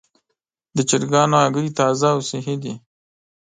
د 0.75 0.77
چرګانو 0.89 1.35
هګۍ 1.43 1.67
تازه 1.77 2.07
او 2.15 2.19
صحي 2.29 2.55
دي. 2.63 2.73